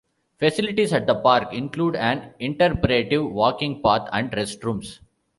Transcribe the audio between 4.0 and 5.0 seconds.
and restrooms.